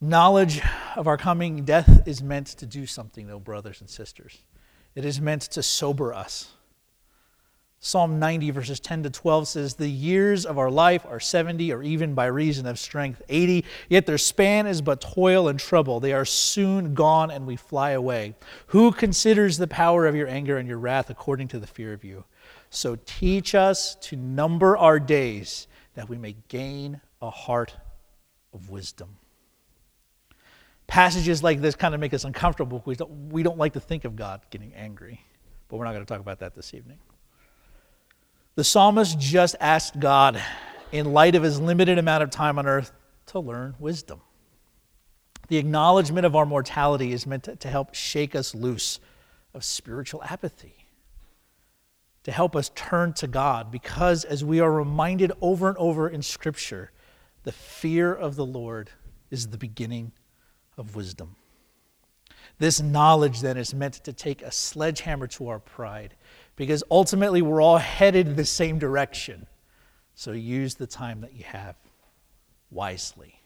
Knowledge 0.02 0.60
of 0.96 1.08
our 1.08 1.18
coming 1.18 1.64
death 1.64 2.08
is 2.08 2.24
meant 2.24 2.48
to 2.48 2.66
do 2.66 2.88
something, 2.88 3.28
though, 3.28 3.40
brothers 3.40 3.80
and 3.80 3.88
sisters. 3.90 4.40
It 4.96 5.06
is 5.06 5.22
meant 5.22 5.44
to 5.44 5.62
sober 5.62 6.14
us. 6.14 6.50
Psalm 7.80 8.18
90, 8.18 8.50
verses 8.50 8.80
10 8.80 9.04
to 9.04 9.10
12 9.12 9.48
says, 9.48 9.76
The 9.76 9.88
years 9.88 10.48
of 10.48 10.58
our 10.58 10.72
life 10.72 11.06
are 11.08 11.20
70, 11.20 11.72
or 11.72 11.84
even 11.84 12.16
by 12.16 12.26
reason 12.26 12.66
of 12.66 12.80
strength 12.80 13.22
80, 13.30 13.64
yet 13.88 14.08
their 14.08 14.18
span 14.18 14.66
is 14.66 14.82
but 14.82 15.00
toil 15.00 15.48
and 15.48 15.60
trouble. 15.60 16.00
They 16.00 16.14
are 16.14 16.26
soon 16.26 16.96
gone, 16.96 17.30
and 17.30 17.46
we 17.46 17.56
fly 17.56 17.92
away. 17.92 18.36
Who 18.68 18.92
considers 18.92 19.58
the 19.58 19.68
power 19.68 20.08
of 20.08 20.16
your 20.16 20.28
anger 20.28 20.58
and 20.58 20.68
your 20.68 20.80
wrath 20.80 21.12
according 21.12 21.50
to 21.50 21.60
the 21.60 21.68
fear 21.68 21.94
of 21.94 22.04
you? 22.04 22.24
So 22.70 22.98
teach 23.06 23.56
us 23.56 23.96
to 24.02 24.16
number 24.16 24.78
our 24.78 25.00
days 25.00 25.68
that 25.96 26.08
we 26.08 26.18
may 26.18 26.36
gain 26.48 27.02
a 27.22 27.30
heart 27.30 27.76
of 28.54 28.70
wisdom. 28.70 29.18
Passages 30.88 31.44
like 31.44 31.62
this 31.62 31.76
kind 31.76 31.94
of 31.94 32.00
make 32.00 32.14
us 32.14 32.24
uncomfortable. 32.24 32.84
Don't, 32.86 33.32
we 33.32 33.44
don't 33.44 33.58
like 33.58 33.74
to 33.74 33.80
think 33.80 34.06
of 34.06 34.16
God 34.16 34.42
getting 34.50 34.74
angry, 34.74 35.22
but 35.68 35.78
we're 35.78 35.86
not 35.86 35.94
going 35.94 36.06
to 36.06 36.12
talk 36.12 36.22
about 36.22 36.40
that 36.40 36.56
this 36.56 36.74
evening. 36.74 36.98
The 38.56 38.64
psalmist 38.64 39.20
just 39.20 39.56
asked 39.60 40.00
God, 40.00 40.42
in 40.92 41.14
light 41.14 41.36
of 41.36 41.44
his 41.44 41.60
limited 41.60 41.98
amount 42.00 42.24
of 42.24 42.30
time 42.32 42.58
on 42.58 42.66
earth, 42.66 42.92
to 43.28 43.40
learn 43.40 43.76
wisdom. 43.80 44.22
The 45.48 45.58
acknowledgement 45.58 46.26
of 46.26 46.36
our 46.36 46.46
mortality 46.46 47.14
is 47.14 47.28
meant 47.28 47.44
to, 47.44 47.56
to 47.56 47.68
help 47.68 47.94
shake 47.94 48.36
us 48.36 48.56
loose 48.56 49.00
of 49.54 49.64
spiritual 49.64 50.24
apathy 50.24 50.79
to 52.30 52.36
help 52.36 52.56
us 52.56 52.70
turn 52.76 53.12
to 53.12 53.26
God 53.26 53.72
because, 53.72 54.24
as 54.24 54.46
we 54.46 54.60
are 54.60 54.72
reminded 54.72 55.32
over 55.42 55.68
and 55.68 55.78
over 55.80 56.08
in 56.08 56.22
Scripture, 56.22 56.92
the 57.42 57.52
fear 57.52 58.14
of 58.14 58.36
the 58.36 58.46
Lord 58.46 58.92
is 59.32 59.48
the 59.48 59.58
beginning 59.58 60.12
of 60.78 60.96
wisdom. 60.96 61.38
This 62.60 62.80
knowledge 62.80 63.42
then 63.42 63.58
is 63.58 63.74
meant 63.74 63.96
to 64.04 64.14
take 64.14 64.44
a 64.44 64.52
sledgehammer 64.52 65.26
to 65.26 65.48
our 65.48 65.58
pride 65.58 66.14
because 66.56 66.84
ultimately 66.92 67.42
we're 67.42 67.64
all 67.64 67.80
headed 67.80 68.28
in 68.28 68.36
the 68.36 68.46
same 68.46 68.78
direction. 68.78 69.48
So 70.14 70.32
use 70.32 70.76
the 70.76 70.86
time 70.86 71.22
that 71.22 71.34
you 71.34 71.46
have 71.46 71.78
wisely. 72.70 73.42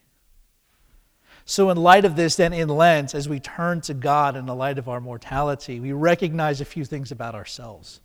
So, 1.46 1.70
in 1.70 1.78
light 1.78 2.04
of 2.04 2.18
this, 2.18 2.36
then 2.36 2.52
in 2.52 2.68
Lent, 2.68 3.16
as 3.16 3.30
we 3.30 3.40
turn 3.40 3.80
to 3.82 3.94
God 3.94 4.36
in 4.36 4.46
the 4.46 4.54
light 4.54 4.78
of 4.78 4.90
our 4.90 5.00
mortality, 5.00 5.80
we 5.80 5.94
recognize 5.94 6.60
a 6.60 6.66
few 6.66 6.84
things 6.84 7.14
about 7.14 7.34
ourselves. 7.34 8.02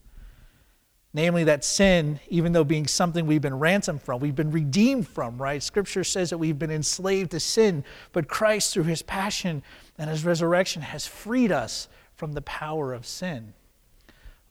Namely, 1.14 1.44
that 1.44 1.64
sin, 1.64 2.20
even 2.28 2.52
though 2.52 2.64
being 2.64 2.86
something 2.86 3.26
we've 3.26 3.40
been 3.40 3.58
ransomed 3.58 4.02
from, 4.02 4.20
we've 4.20 4.36
been 4.36 4.50
redeemed 4.50 5.08
from, 5.08 5.40
right? 5.40 5.62
Scripture 5.62 6.04
says 6.04 6.30
that 6.30 6.38
we've 6.38 6.58
been 6.58 6.70
enslaved 6.70 7.30
to 7.30 7.40
sin, 7.40 7.82
but 8.12 8.28
Christ, 8.28 8.74
through 8.74 8.84
his 8.84 9.00
passion 9.00 9.62
and 9.96 10.10
his 10.10 10.24
resurrection, 10.24 10.82
has 10.82 11.06
freed 11.06 11.50
us 11.50 11.88
from 12.14 12.34
the 12.34 12.42
power 12.42 12.92
of 12.92 13.06
sin. 13.06 13.54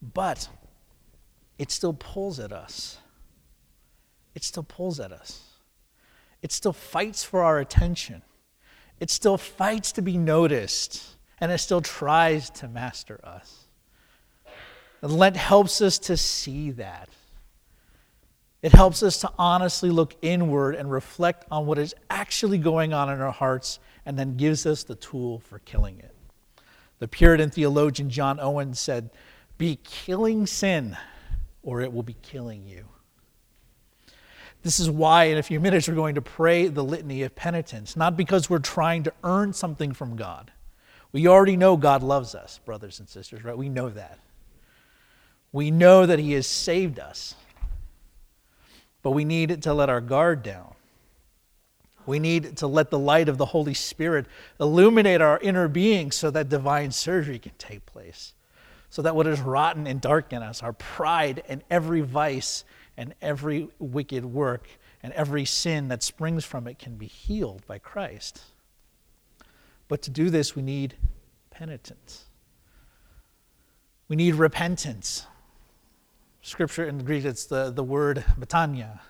But 0.01 0.49
it 1.59 1.69
still 1.69 1.93
pulls 1.93 2.39
at 2.39 2.51
us. 2.51 2.97
It 4.33 4.43
still 4.43 4.63
pulls 4.63 4.99
at 4.99 5.11
us. 5.11 5.43
It 6.41 6.51
still 6.51 6.73
fights 6.73 7.23
for 7.23 7.43
our 7.43 7.59
attention. 7.59 8.23
It 8.99 9.11
still 9.11 9.37
fights 9.37 9.91
to 9.93 10.01
be 10.01 10.17
noticed, 10.17 11.17
and 11.39 11.51
it 11.51 11.59
still 11.59 11.81
tries 11.81 12.49
to 12.51 12.67
master 12.67 13.19
us. 13.23 13.66
And 15.01 15.11
Lent 15.11 15.35
helps 15.35 15.81
us 15.81 15.99
to 15.99 16.17
see 16.17 16.71
that. 16.71 17.09
It 18.61 18.71
helps 18.71 19.03
us 19.03 19.19
to 19.19 19.31
honestly 19.37 19.91
look 19.91 20.15
inward 20.21 20.75
and 20.75 20.91
reflect 20.91 21.45
on 21.51 21.65
what 21.67 21.77
is 21.77 21.93
actually 22.09 22.57
going 22.57 22.93
on 22.93 23.09
in 23.09 23.21
our 23.21 23.31
hearts 23.31 23.79
and 24.05 24.17
then 24.17 24.35
gives 24.35 24.65
us 24.65 24.83
the 24.83 24.95
tool 24.95 25.39
for 25.39 25.59
killing 25.59 25.99
it. 25.99 26.15
The 26.99 27.07
Puritan 27.07 27.51
theologian 27.51 28.09
John 28.09 28.39
Owen 28.39 28.73
said, 28.73 29.11
Be 29.57 29.77
killing 29.83 30.47
sin, 30.47 30.97
or 31.61 31.81
it 31.81 31.93
will 31.93 32.03
be 32.03 32.15
killing 32.21 32.65
you. 32.65 32.85
This 34.63 34.79
is 34.79 34.89
why, 34.89 35.25
in 35.25 35.37
a 35.37 35.43
few 35.43 35.59
minutes, 35.59 35.87
we're 35.87 35.93
going 35.93 36.15
to 36.15 36.21
pray 36.21 36.67
the 36.67 36.83
litany 36.83 37.21
of 37.21 37.35
penitence, 37.35 37.95
not 37.95 38.17
because 38.17 38.49
we're 38.49 38.57
trying 38.59 39.03
to 39.03 39.13
earn 39.23 39.53
something 39.53 39.93
from 39.93 40.15
God. 40.15 40.51
We 41.11 41.27
already 41.27 41.55
know 41.55 41.77
God 41.77 42.01
loves 42.01 42.33
us, 42.33 42.59
brothers 42.65 42.99
and 42.99 43.07
sisters, 43.07 43.43
right? 43.43 43.57
We 43.57 43.69
know 43.69 43.89
that. 43.89 44.19
We 45.51 45.71
know 45.71 46.05
that 46.05 46.19
He 46.19 46.33
has 46.33 46.47
saved 46.47 46.99
us, 46.99 47.35
but 49.01 49.11
we 49.11 49.25
need 49.25 49.63
to 49.63 49.73
let 49.73 49.89
our 49.89 50.01
guard 50.01 50.43
down. 50.43 50.73
We 52.05 52.19
need 52.19 52.57
to 52.57 52.67
let 52.67 52.89
the 52.89 52.99
light 52.99 53.27
of 53.27 53.37
the 53.37 53.45
Holy 53.45 53.73
Spirit 53.73 54.27
illuminate 54.59 55.21
our 55.21 55.39
inner 55.39 55.67
being 55.67 56.11
so 56.11 56.31
that 56.31 56.47
divine 56.47 56.91
surgery 56.91 57.37
can 57.37 57.51
take 57.57 57.85
place. 57.85 58.33
So 58.89 59.01
that 59.01 59.15
what 59.15 59.27
is 59.27 59.41
rotten 59.41 59.85
and 59.85 59.99
dark 59.99 60.31
in 60.31 60.41
us, 60.41 60.63
our 60.63 60.71
pride 60.71 61.43
and 61.49 61.61
every 61.69 61.99
vice 61.99 62.63
and 62.95 63.13
every 63.21 63.67
wicked 63.77 64.23
work 64.23 64.69
and 65.03 65.11
every 65.13 65.43
sin 65.43 65.89
that 65.89 66.01
springs 66.01 66.45
from 66.45 66.65
it, 66.67 66.79
can 66.79 66.95
be 66.95 67.07
healed 67.07 67.67
by 67.67 67.77
Christ. 67.77 68.41
But 69.89 70.01
to 70.03 70.09
do 70.09 70.29
this, 70.29 70.55
we 70.55 70.61
need 70.61 70.95
penitence. 71.51 72.25
We 74.07 74.15
need 74.15 74.35
repentance. 74.35 75.25
Scripture 76.47 76.87
in 76.87 77.03
Greek, 77.03 77.25
it's 77.25 77.43
the, 77.43 77.71
the 77.71 77.83
word 77.83 78.23
metanoia, 78.39 79.01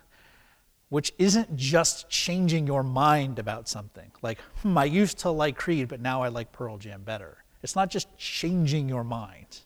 which 0.89 1.13
isn't 1.19 1.55
just 1.55 2.09
changing 2.09 2.65
your 2.65 2.81
mind 2.81 3.37
about 3.37 3.69
something. 3.69 4.11
Like, 4.23 4.39
hmm, 4.63 4.75
I 4.75 4.85
used 4.85 5.19
to 5.19 5.29
like 5.29 5.55
Creed, 5.55 5.87
but 5.87 6.01
now 6.01 6.23
I 6.23 6.29
like 6.29 6.51
Pearl 6.51 6.79
Jam 6.79 7.03
better. 7.03 7.37
It's 7.61 7.75
not 7.75 7.91
just 7.91 8.07
changing 8.17 8.89
your 8.89 9.03
mind. 9.03 9.59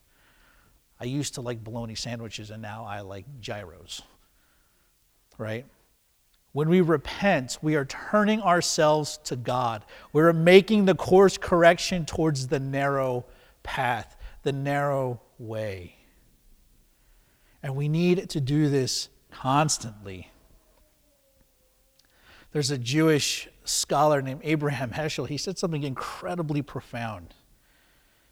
I 1.00 1.06
used 1.06 1.36
to 1.36 1.42
like 1.42 1.64
bologna 1.64 1.96
sandwiches, 1.96 2.52
and 2.52 2.62
now 2.62 2.84
I 2.84 3.00
like 3.00 3.26
gyros. 3.40 4.02
right? 5.38 5.66
When 6.52 6.68
we 6.68 6.82
repent, 6.82 7.58
we 7.62 7.76
are 7.76 7.86
turning 7.86 8.42
ourselves 8.42 9.18
to 9.24 9.38
God. 9.38 9.86
We're 10.12 10.34
making 10.34 10.84
the 10.84 10.96
course 10.96 11.38
correction 11.38 12.06
towards 12.06 12.48
the 12.48 12.60
narrow 12.60 13.24
path, 13.64 14.18
the 14.44 14.52
narrow 14.52 15.22
way. 15.40 16.01
And 17.64 17.76
we 17.76 17.88
need 17.88 18.30
to 18.30 18.42
do 18.42 18.70
this 18.70 19.10
constantly. 19.32 20.32
There's 22.52 22.72
a 22.72 22.78
Jewish 22.78 23.48
scholar 23.64 24.22
named 24.22 24.42
Abraham 24.44 24.90
Heschel. 24.96 25.28
He 25.28 25.38
said 25.38 25.58
something 25.58 25.84
incredibly 25.84 26.62
profound. 26.62 27.34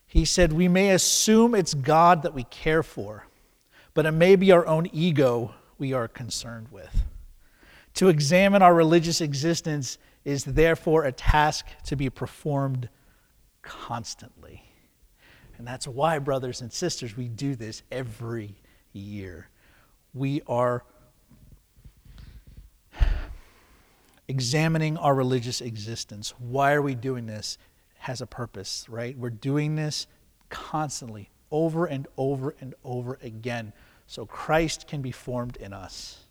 He 0.05 0.25
said, 0.25 0.51
We 0.51 0.67
may 0.67 0.89
assume 0.89 1.53
it's 1.53 1.73
God 1.73 2.23
that 2.23 2.33
we 2.33 2.43
care 2.45 2.83
for, 2.83 3.27
but 3.93 4.05
it 4.05 4.11
may 4.11 4.35
be 4.35 4.51
our 4.51 4.65
own 4.65 4.87
ego 4.91 5.53
we 5.77 5.93
are 5.93 6.07
concerned 6.07 6.67
with. 6.71 7.03
To 7.95 8.09
examine 8.09 8.61
our 8.61 8.73
religious 8.73 9.21
existence 9.21 9.97
is 10.25 10.43
therefore 10.43 11.05
a 11.05 11.11
task 11.11 11.65
to 11.85 11.95
be 11.95 12.09
performed 12.09 12.89
constantly. 13.61 14.63
And 15.57 15.67
that's 15.67 15.87
why, 15.87 16.19
brothers 16.19 16.61
and 16.61 16.71
sisters, 16.71 17.17
we 17.17 17.27
do 17.27 17.55
this 17.55 17.83
every 17.91 18.55
year. 18.93 19.49
We 20.13 20.41
are 20.47 20.83
examining 24.27 24.97
our 24.97 25.13
religious 25.15 25.61
existence. 25.61 26.33
Why 26.37 26.73
are 26.73 26.81
we 26.81 26.95
doing 26.95 27.25
this? 27.25 27.57
Has 27.99 28.21
a 28.21 28.27
purpose, 28.27 28.85
right? 28.87 29.17
We're 29.17 29.29
doing 29.29 29.75
this 29.75 30.07
constantly, 30.49 31.29
over 31.51 31.85
and 31.85 32.07
over 32.17 32.55
and 32.61 32.73
over 32.83 33.19
again, 33.21 33.73
so 34.07 34.25
Christ 34.25 34.87
can 34.87 35.01
be 35.01 35.11
formed 35.11 35.57
in 35.57 35.73
us 35.73 36.25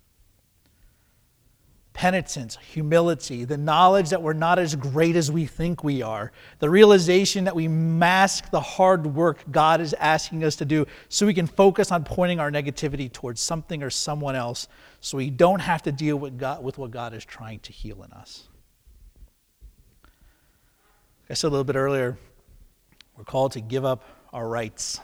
penitence, 1.98 2.56
humility, 2.62 3.44
the 3.44 3.56
knowledge 3.56 4.10
that 4.10 4.22
we're 4.22 4.32
not 4.32 4.56
as 4.56 4.76
great 4.76 5.16
as 5.16 5.32
we 5.32 5.44
think 5.46 5.82
we 5.82 6.00
are, 6.00 6.30
the 6.60 6.70
realization 6.70 7.42
that 7.42 7.56
we 7.56 7.66
mask 7.66 8.52
the 8.52 8.60
hard 8.60 9.04
work 9.16 9.42
God 9.50 9.80
is 9.80 9.94
asking 9.94 10.44
us 10.44 10.54
to 10.56 10.64
do 10.64 10.86
so 11.08 11.26
we 11.26 11.34
can 11.34 11.48
focus 11.48 11.90
on 11.90 12.04
pointing 12.04 12.38
our 12.38 12.52
negativity 12.52 13.12
towards 13.12 13.40
something 13.40 13.82
or 13.82 13.90
someone 13.90 14.36
else 14.36 14.68
so 15.00 15.18
we 15.18 15.28
don't 15.28 15.58
have 15.58 15.82
to 15.82 15.90
deal 15.90 16.16
with, 16.16 16.38
God, 16.38 16.62
with 16.62 16.78
what 16.78 16.92
God 16.92 17.14
is 17.14 17.24
trying 17.24 17.58
to 17.60 17.72
heal 17.72 18.04
in 18.04 18.12
us. 18.12 18.46
I 21.28 21.34
said 21.34 21.48
a 21.48 21.50
little 21.50 21.64
bit 21.64 21.74
earlier, 21.74 22.16
we're 23.16 23.24
called 23.24 23.50
to 23.52 23.60
give 23.60 23.84
up 23.84 24.04
our 24.32 24.48
rights. 24.48 25.00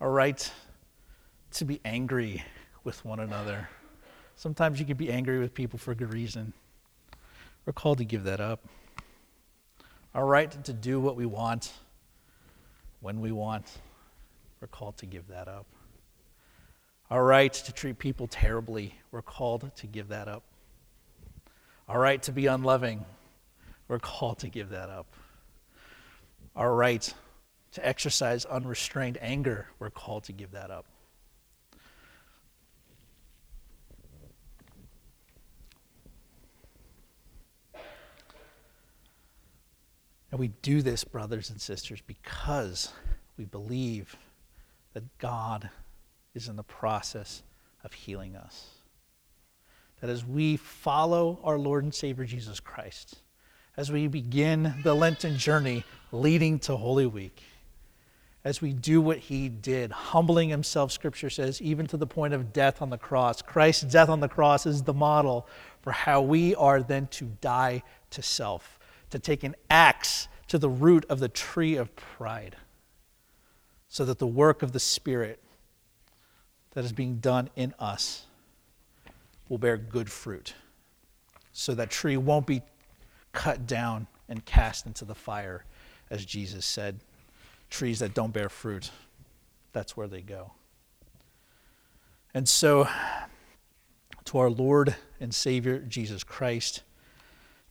Our 0.00 0.10
right 0.10 0.52
to 1.52 1.64
be 1.64 1.80
angry 1.84 2.42
with 2.82 3.04
one 3.04 3.20
another 3.20 3.68
Sometimes 4.36 4.78
you 4.78 4.84
can 4.84 4.98
be 4.98 5.10
angry 5.10 5.38
with 5.38 5.54
people 5.54 5.78
for 5.78 5.94
good 5.94 6.12
reason. 6.12 6.52
We're 7.64 7.72
called 7.72 7.98
to 7.98 8.04
give 8.04 8.24
that 8.24 8.38
up. 8.38 8.60
Our 10.14 10.26
right 10.26 10.50
to 10.64 10.72
do 10.72 11.00
what 11.00 11.16
we 11.16 11.26
want 11.26 11.72
when 13.00 13.20
we 13.20 13.32
want, 13.32 13.66
we're 14.60 14.68
called 14.68 14.98
to 14.98 15.06
give 15.06 15.28
that 15.28 15.48
up. 15.48 15.66
Our 17.10 17.24
right 17.24 17.52
to 17.52 17.72
treat 17.72 17.98
people 17.98 18.26
terribly, 18.26 18.94
we're 19.10 19.22
called 19.22 19.70
to 19.76 19.86
give 19.86 20.08
that 20.08 20.28
up. 20.28 20.42
Our 21.88 22.00
right 22.00 22.22
to 22.24 22.32
be 22.32 22.46
unloving, 22.46 23.04
we're 23.88 23.98
called 23.98 24.38
to 24.40 24.48
give 24.48 24.70
that 24.70 24.90
up. 24.90 25.06
Our 26.54 26.74
right 26.74 27.14
to 27.72 27.86
exercise 27.86 28.44
unrestrained 28.44 29.18
anger, 29.20 29.68
we're 29.78 29.90
called 29.90 30.24
to 30.24 30.32
give 30.32 30.52
that 30.52 30.70
up. 30.70 30.84
And 40.30 40.40
we 40.40 40.48
do 40.62 40.82
this, 40.82 41.04
brothers 41.04 41.50
and 41.50 41.60
sisters, 41.60 42.00
because 42.06 42.92
we 43.36 43.44
believe 43.44 44.16
that 44.92 45.18
God 45.18 45.70
is 46.34 46.48
in 46.48 46.56
the 46.56 46.62
process 46.62 47.42
of 47.84 47.92
healing 47.92 48.36
us. 48.36 48.66
That 50.00 50.10
as 50.10 50.24
we 50.24 50.56
follow 50.56 51.38
our 51.44 51.58
Lord 51.58 51.84
and 51.84 51.94
Savior 51.94 52.24
Jesus 52.24 52.60
Christ, 52.60 53.16
as 53.76 53.92
we 53.92 54.08
begin 54.08 54.74
the 54.82 54.94
Lenten 54.94 55.38
journey 55.38 55.84
leading 56.12 56.58
to 56.60 56.76
Holy 56.76 57.06
Week, 57.06 57.42
as 58.44 58.60
we 58.60 58.72
do 58.72 59.00
what 59.00 59.18
he 59.18 59.48
did, 59.48 59.90
humbling 59.90 60.48
himself, 60.48 60.92
scripture 60.92 61.30
says, 61.30 61.60
even 61.60 61.86
to 61.88 61.96
the 61.96 62.06
point 62.06 62.32
of 62.32 62.52
death 62.52 62.80
on 62.80 62.90
the 62.90 62.98
cross. 62.98 63.42
Christ's 63.42 63.82
death 63.84 64.08
on 64.08 64.20
the 64.20 64.28
cross 64.28 64.66
is 64.66 64.82
the 64.82 64.94
model 64.94 65.48
for 65.82 65.90
how 65.90 66.22
we 66.22 66.54
are 66.54 66.82
then 66.82 67.08
to 67.08 67.24
die 67.40 67.82
to 68.10 68.22
self 68.22 68.75
to 69.10 69.18
take 69.18 69.44
an 69.44 69.54
axe 69.70 70.28
to 70.48 70.58
the 70.58 70.68
root 70.68 71.04
of 71.08 71.20
the 71.20 71.28
tree 71.28 71.76
of 71.76 71.94
pride, 71.96 72.56
so 73.88 74.04
that 74.04 74.18
the 74.18 74.26
work 74.26 74.62
of 74.62 74.72
the 74.72 74.80
Spirit 74.80 75.42
that 76.72 76.84
is 76.84 76.92
being 76.92 77.16
done 77.16 77.48
in 77.56 77.74
us 77.78 78.26
will 79.48 79.58
bear 79.58 79.76
good 79.76 80.10
fruit, 80.10 80.54
so 81.52 81.74
that 81.74 81.90
tree 81.90 82.16
won't 82.16 82.46
be 82.46 82.62
cut 83.32 83.66
down 83.66 84.06
and 84.28 84.44
cast 84.44 84.86
into 84.86 85.04
the 85.04 85.14
fire, 85.14 85.64
as 86.10 86.24
Jesus 86.24 86.66
said. 86.66 87.00
Trees 87.70 87.98
that 87.98 88.14
don't 88.14 88.32
bear 88.32 88.48
fruit, 88.48 88.90
that's 89.72 89.96
where 89.96 90.06
they 90.06 90.20
go. 90.20 90.52
And 92.32 92.48
so, 92.48 92.88
to 94.26 94.38
our 94.38 94.50
Lord 94.50 94.94
and 95.20 95.34
Savior 95.34 95.78
Jesus 95.78 96.22
Christ, 96.22 96.82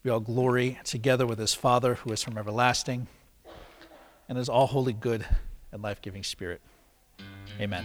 be 0.05 0.11
all 0.11 0.19
glory 0.19 0.77
together 0.83 1.25
with 1.25 1.39
his 1.39 1.55
Father 1.55 1.95
who 1.95 2.13
is 2.13 2.21
from 2.21 2.37
everlasting 2.37 3.07
and 4.29 4.37
is 4.37 4.47
all 4.47 4.67
holy 4.67 4.93
good 4.93 5.25
and 5.71 5.81
life 5.81 5.99
giving 5.99 6.21
Spirit. 6.21 6.61
Amen. 7.59 7.83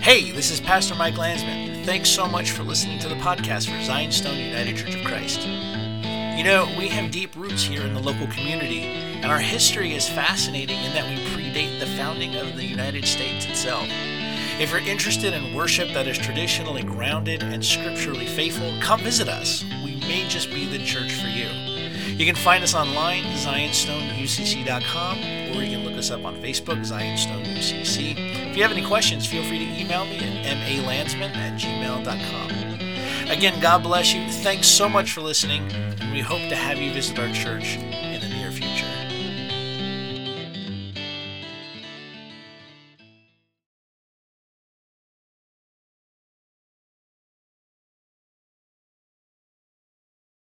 Hey, 0.00 0.30
this 0.30 0.52
is 0.52 0.60
Pastor 0.60 0.94
Mike 0.94 1.18
Landsman. 1.18 1.84
Thanks 1.84 2.08
so 2.08 2.28
much 2.28 2.52
for 2.52 2.62
listening 2.62 3.00
to 3.00 3.08
the 3.08 3.16
podcast 3.16 3.68
for 3.68 3.82
Zion 3.82 4.12
Stone 4.12 4.38
United 4.38 4.76
Church 4.76 4.94
of 4.94 5.04
Christ. 5.04 5.44
You 5.44 6.44
know, 6.44 6.72
we 6.78 6.86
have 6.86 7.10
deep 7.10 7.34
roots 7.34 7.64
here 7.64 7.82
in 7.82 7.94
the 7.94 8.00
local 8.00 8.28
community, 8.28 8.82
and 8.82 9.24
our 9.24 9.40
history 9.40 9.94
is 9.94 10.08
fascinating 10.08 10.78
in 10.84 10.92
that 10.92 11.08
we 11.08 11.16
predate 11.32 11.80
the 11.80 11.86
founding 11.86 12.36
of 12.36 12.54
the 12.54 12.64
United 12.64 13.06
States 13.06 13.46
itself. 13.46 13.88
If 14.60 14.70
you're 14.70 14.78
interested 14.78 15.34
in 15.34 15.52
worship 15.52 15.88
that 15.94 16.06
is 16.06 16.16
traditionally 16.16 16.84
grounded 16.84 17.42
and 17.42 17.64
scripturally 17.64 18.26
faithful, 18.26 18.72
come 18.80 19.00
visit 19.00 19.28
us 19.28 19.64
may 20.08 20.26
just 20.28 20.50
be 20.50 20.66
the 20.66 20.78
church 20.78 21.12
for 21.12 21.28
you. 21.28 21.48
You 22.16 22.26
can 22.26 22.34
find 22.34 22.62
us 22.62 22.74
online, 22.74 23.24
zionstoneucc.com, 23.24 25.18
or 25.18 25.62
you 25.62 25.70
can 25.70 25.84
look 25.84 25.98
us 25.98 26.10
up 26.10 26.24
on 26.24 26.36
Facebook, 26.36 26.78
zionstoneucc. 26.84 28.50
If 28.50 28.56
you 28.56 28.62
have 28.62 28.72
any 28.72 28.86
questions, 28.86 29.26
feel 29.26 29.42
free 29.44 29.58
to 29.58 29.80
email 29.80 30.04
me 30.04 30.18
at 30.18 30.56
malandsman 30.68 31.34
at 31.34 31.58
gmail.com. 31.58 33.30
Again, 33.30 33.60
God 33.60 33.82
bless 33.82 34.12
you. 34.12 34.28
Thanks 34.28 34.66
so 34.68 34.88
much 34.88 35.12
for 35.12 35.22
listening, 35.22 35.70
and 35.72 36.12
we 36.12 36.20
hope 36.20 36.48
to 36.48 36.56
have 36.56 36.78
you 36.78 36.92
visit 36.92 37.18
our 37.18 37.32
church 37.32 37.78